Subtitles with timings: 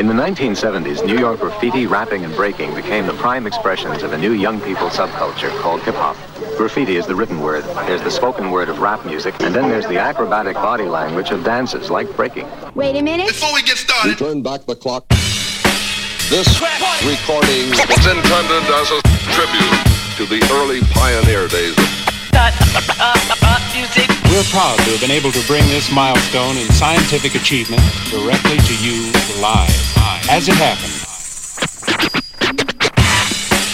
[0.00, 4.16] In the 1970s, New York graffiti, rapping, and breaking became the prime expressions of a
[4.16, 6.16] new young people subculture called hip-hop.
[6.56, 9.86] Graffiti is the written word, there's the spoken word of rap music, and then there's
[9.88, 12.48] the acrobatic body language of dances like breaking.
[12.74, 13.28] Wait a minute.
[13.28, 15.06] Before we get started, we Turn back the clock.
[16.30, 16.48] This
[17.04, 19.02] recording was intended as a
[19.36, 19.84] tribute
[20.16, 23.39] to the early pioneer days of
[23.70, 28.74] We're proud to have been able to bring this milestone in scientific achievement directly to
[28.82, 29.70] you live,
[30.28, 30.90] as it happened.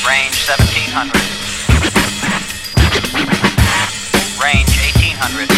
[0.05, 1.17] Range 1700.
[4.37, 5.49] Range 1800.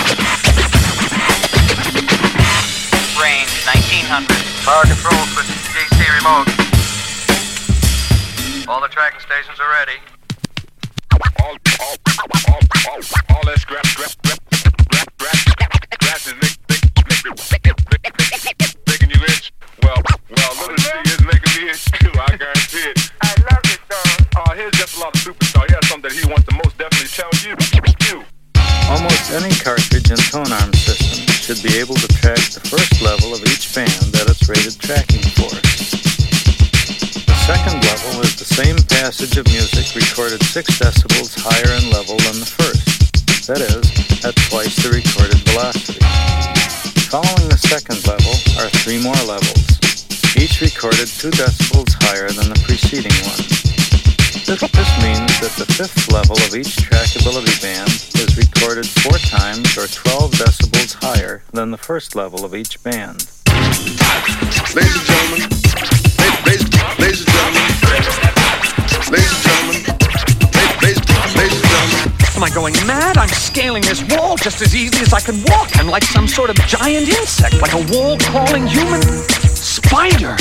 [3.19, 4.31] Range 1900.
[4.63, 5.43] Power control for
[5.75, 6.47] DC remote.
[8.69, 9.99] All the tracking stations are ready.
[31.63, 35.98] Be able to track the first level of each band that its rated tracking force.
[37.49, 42.21] The second level is the same passage of music recorded 6 decibels higher in level
[42.29, 43.89] than the first, that is,
[44.21, 46.05] at twice the recorded velocity.
[47.09, 49.65] Following the second level are three more levels,
[50.37, 53.41] each recorded 2 decibels higher than the preceding one.
[54.45, 54.61] This,
[55.01, 60.37] means that the fifth level of each trackability band is recorded four times or 12
[60.37, 63.25] decibels higher than the first level of each band.
[64.77, 65.98] Ladies and gentlemen,
[72.39, 73.19] Am I going mad?
[73.19, 75.77] I'm scaling this wall just as easy as I can walk.
[75.77, 80.37] I'm like some sort of giant insect, like a wall crawling human spider.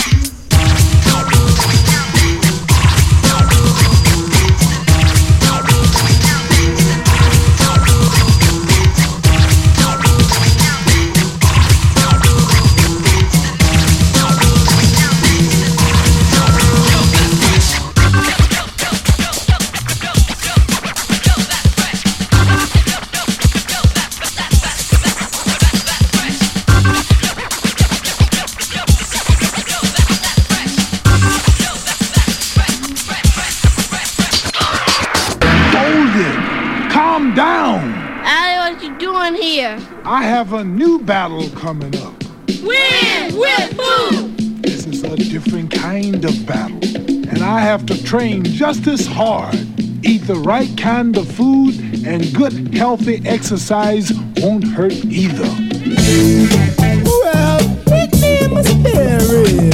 [40.10, 42.14] I have a new battle coming up.
[42.64, 43.36] Win!
[43.38, 44.30] With who?
[44.62, 46.80] This is a different kind of battle.
[47.30, 49.56] And I have to train just as hard.
[50.06, 51.76] Eat the right kind of food,
[52.08, 55.44] and good, healthy exercise won't hurt either.
[57.04, 59.67] Well, pick me my spirits.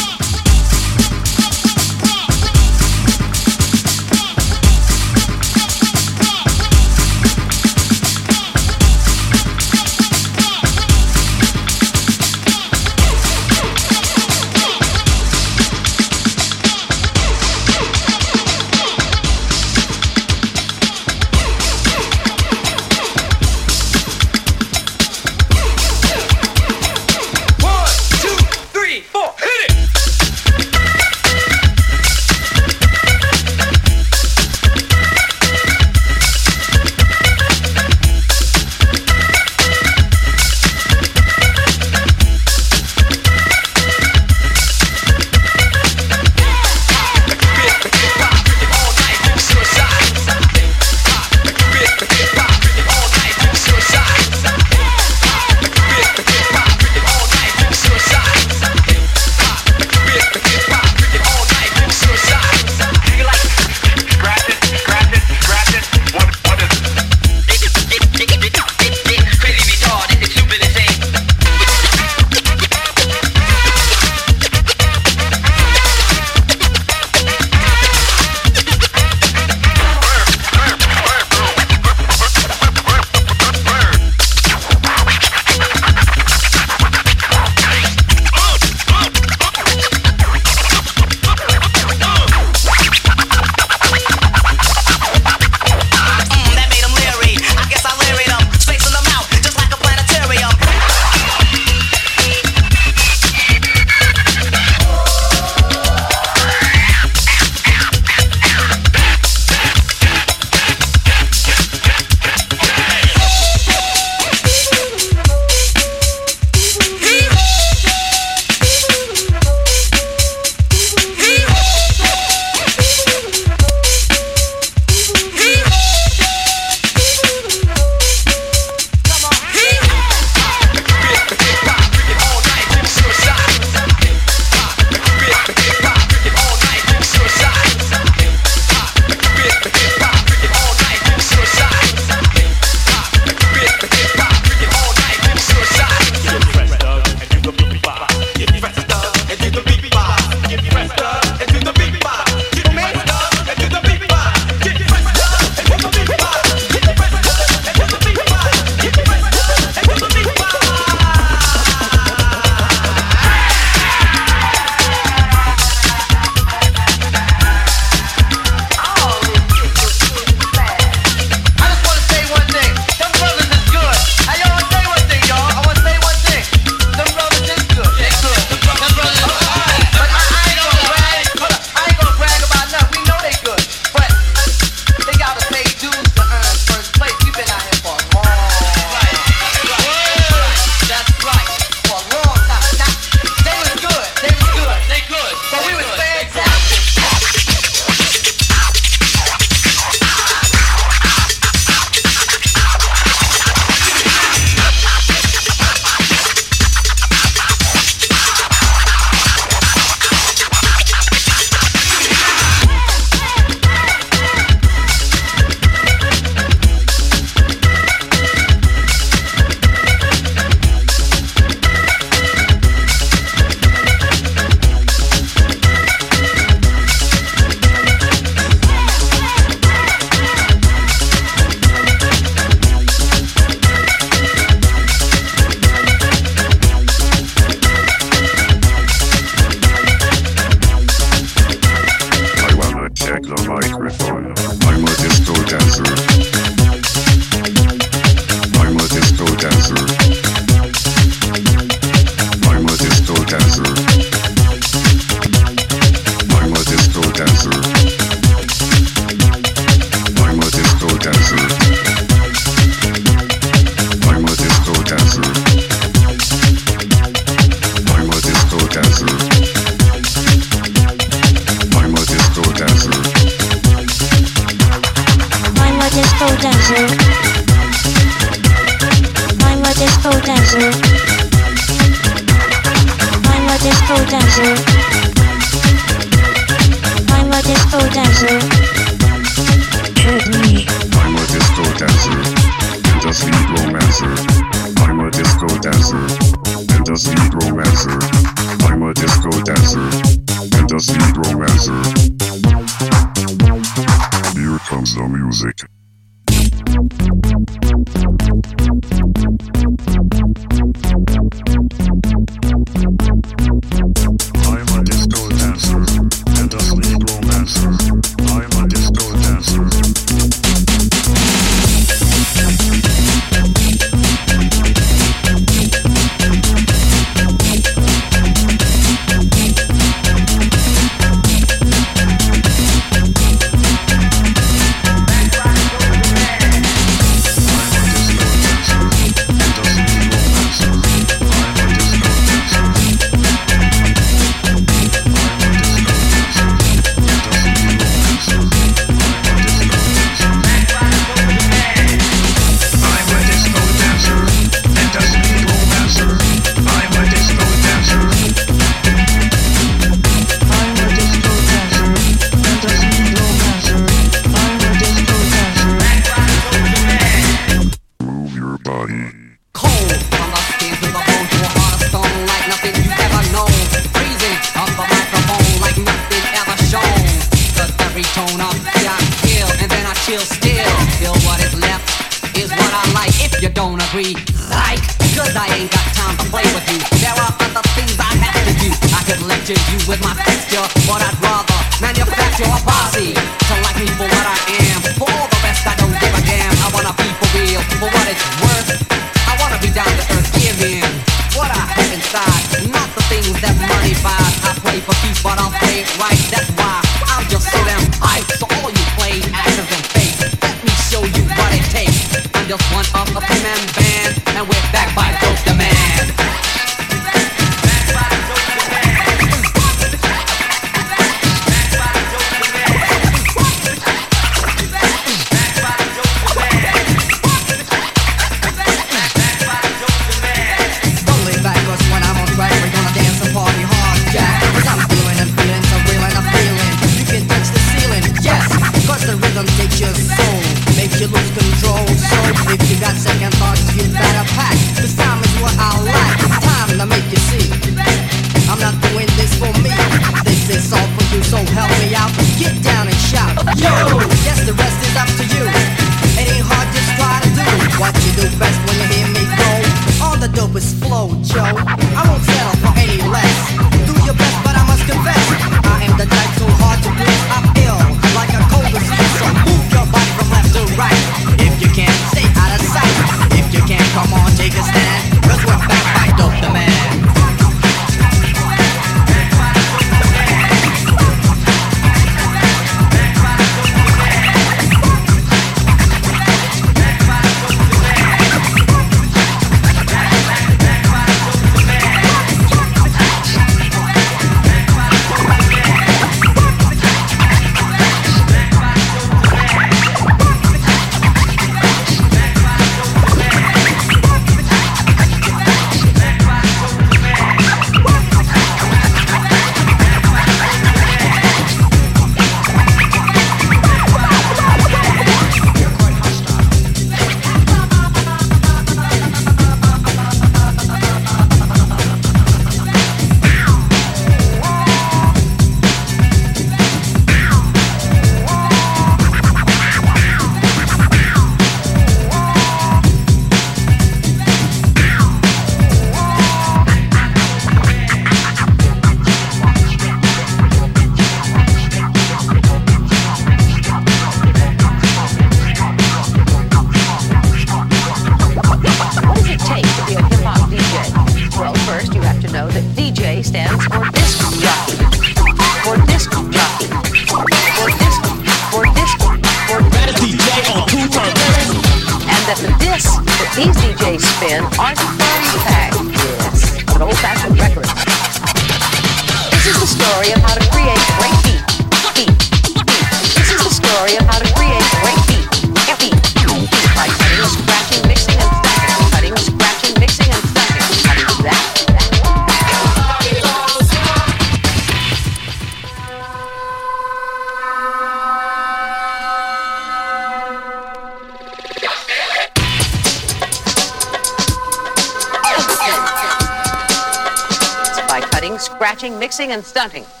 [599.31, 600.00] And stunting.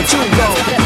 [0.00, 0.79] Let you go.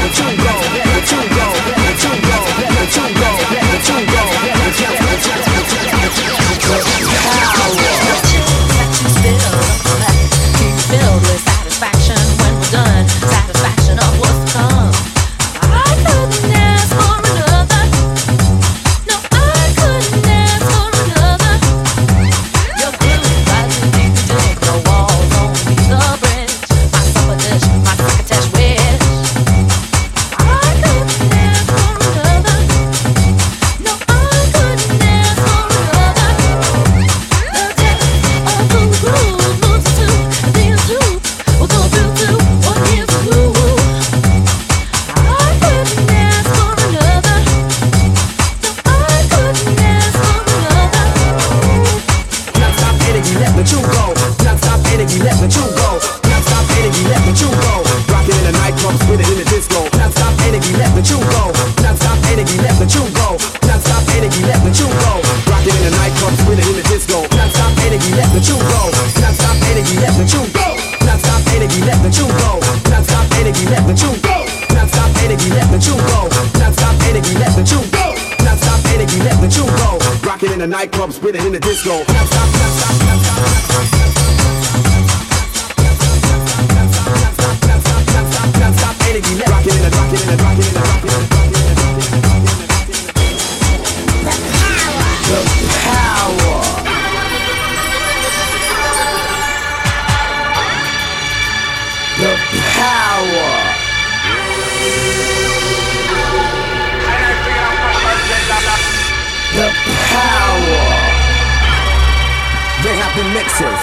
[113.45, 113.81] remixes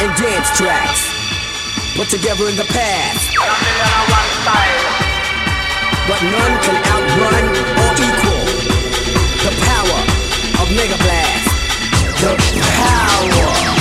[0.00, 3.36] and dance tracks put together in the past.
[6.08, 7.44] But none can outrun
[7.78, 8.44] or equal
[9.44, 10.00] the power
[10.62, 11.48] of Mega Blast.
[12.20, 12.34] The
[12.74, 13.77] power.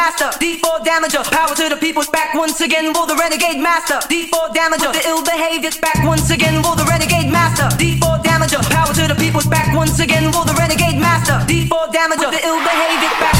[0.00, 1.22] master, D4 damager.
[1.30, 2.92] Power to the people's back once again.
[2.94, 4.92] Will the renegade master, D4 damager.
[4.96, 6.62] The ill behaviors back once again.
[6.62, 8.62] Will the renegade master, D4 damager.
[8.76, 10.24] Power to the people's back once again.
[10.32, 12.30] Will the renegade master, D4 damager.
[12.36, 13.39] The ill behaviors back.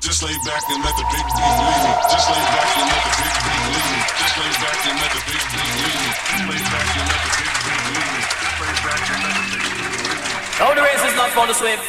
[0.00, 1.92] Just lay back and let the big beat lead me.
[2.10, 4.00] Just lay back and let the big beat lead me.
[4.16, 6.10] Just lay back and let the big beat lead me.
[6.26, 8.22] Just lay back and let the big beat lead me.
[8.26, 10.58] Just lay back and let the big beat lead me.
[10.58, 11.80] Now the race is not for the swim.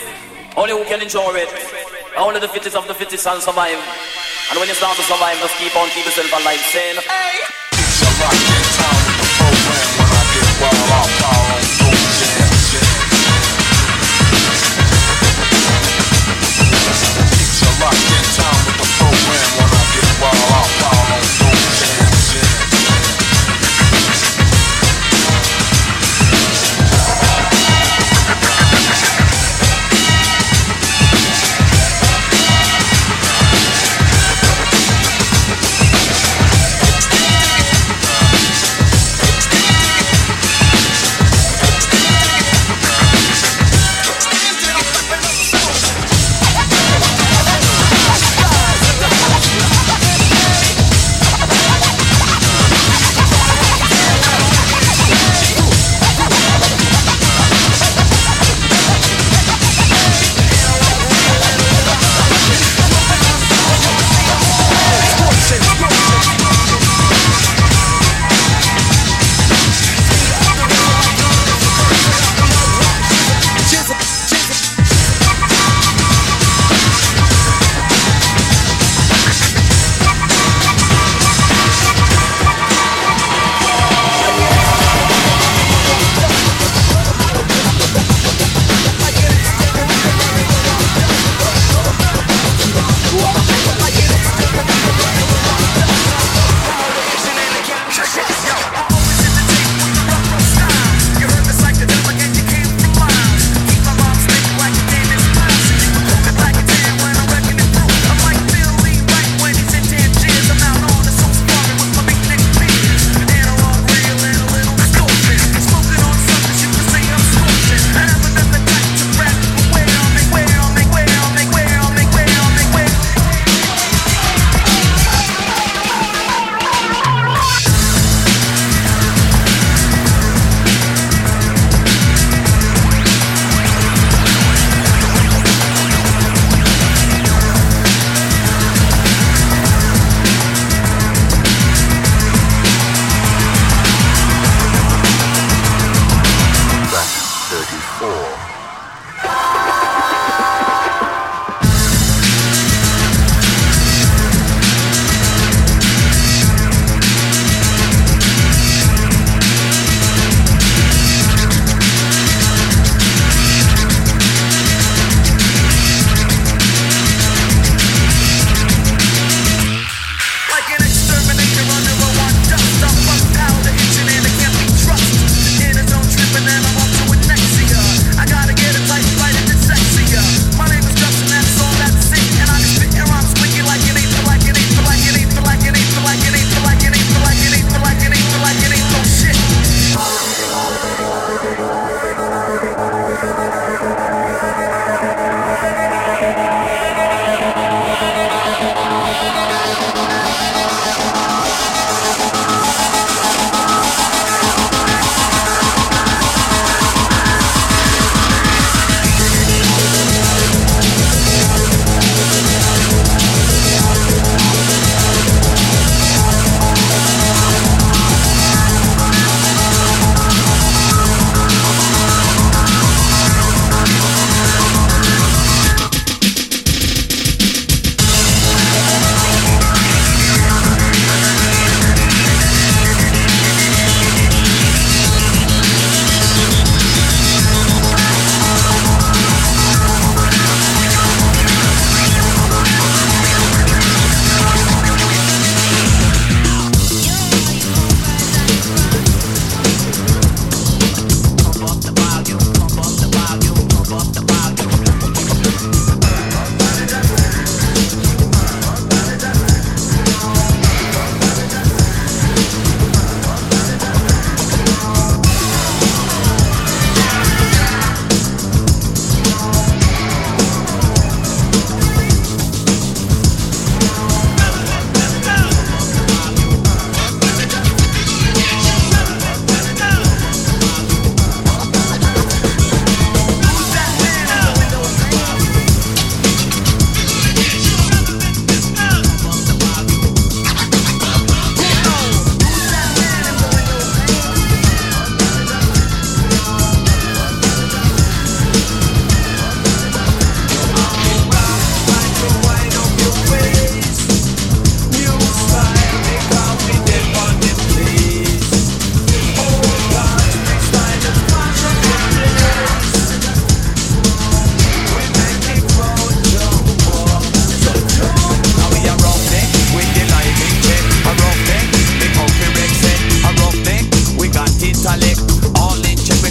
[0.57, 1.49] only who can enjoy it.
[2.17, 3.79] Only the fittest of the fittest can survive.
[4.49, 7.45] And when you start to survive, just keep on keep yourself alive, saying, Hey!
[7.77, 11.26] It's a rocket time the program when I get well off.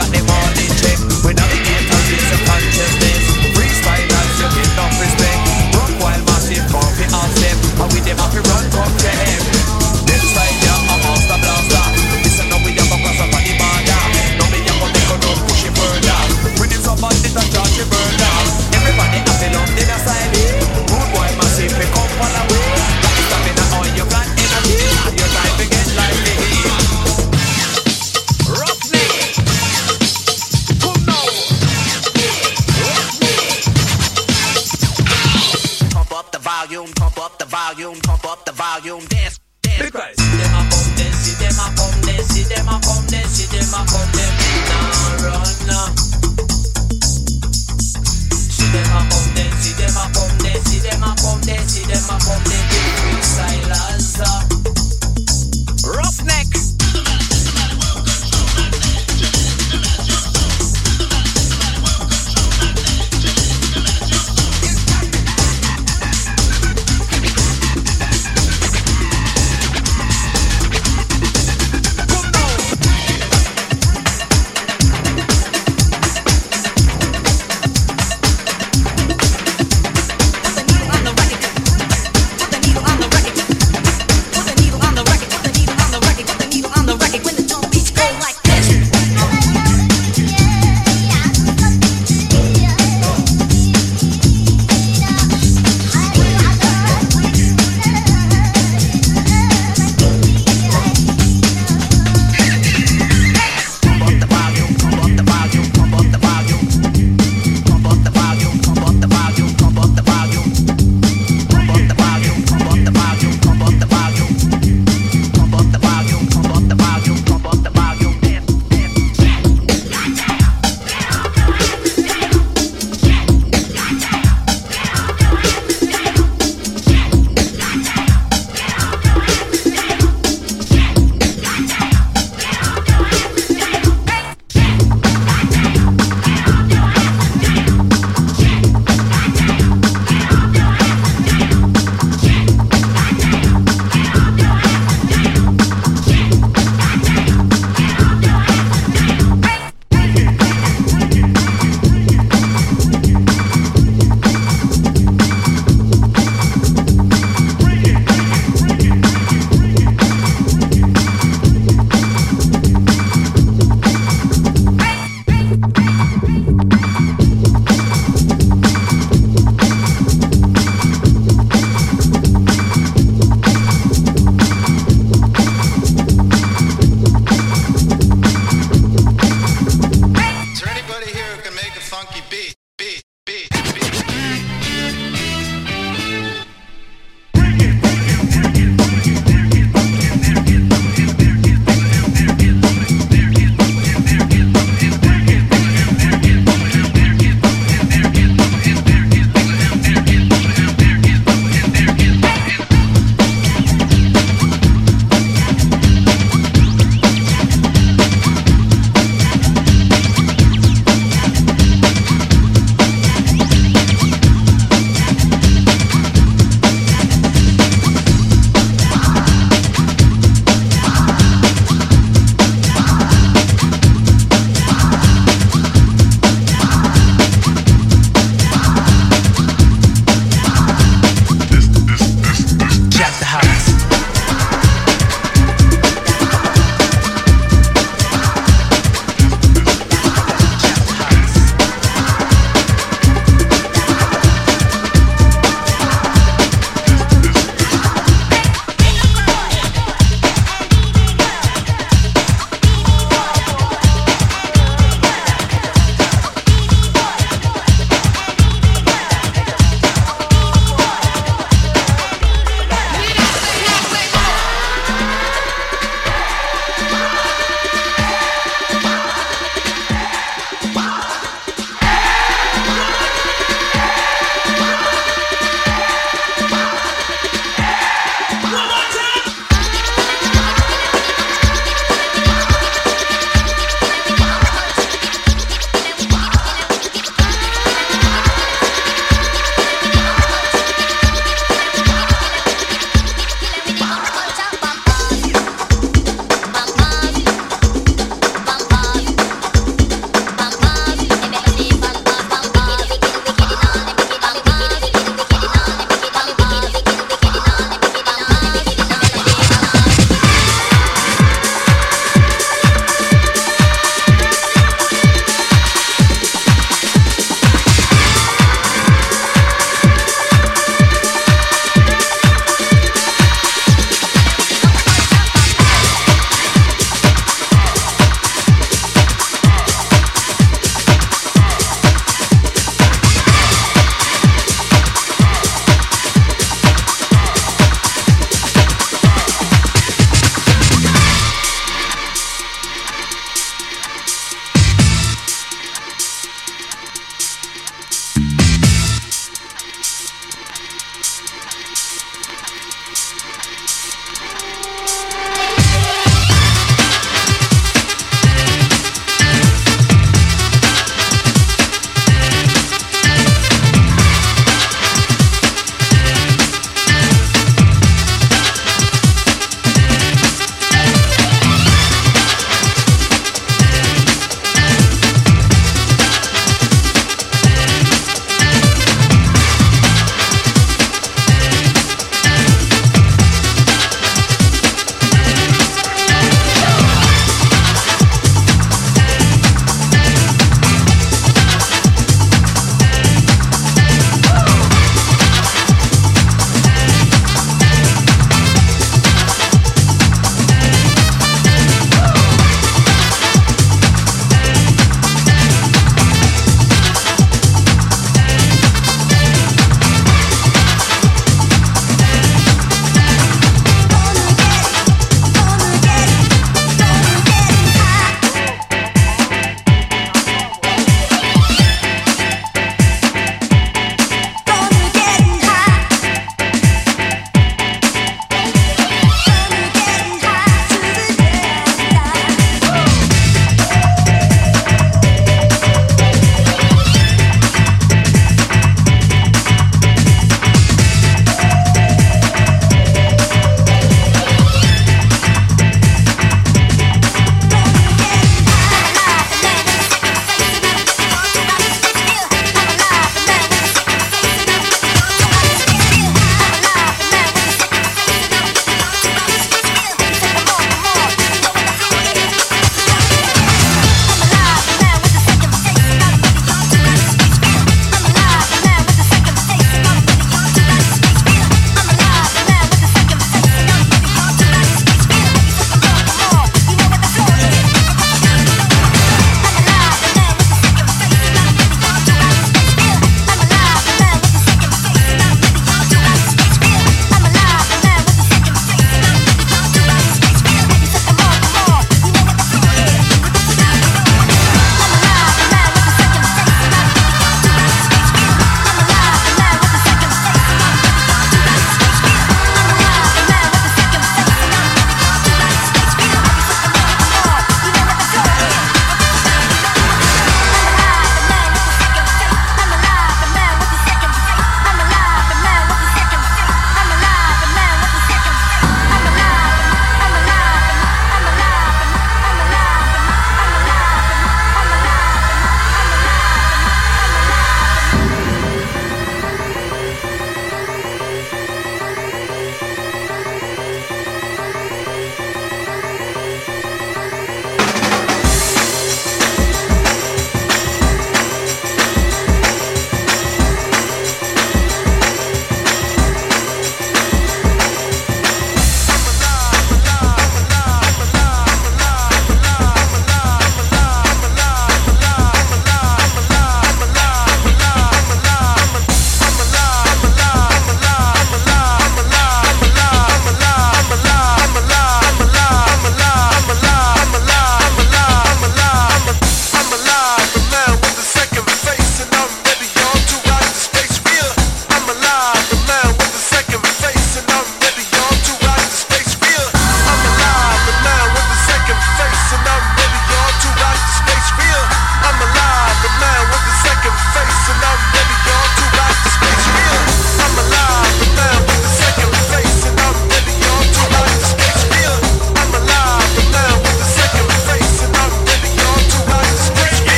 [0.00, 0.49] got them all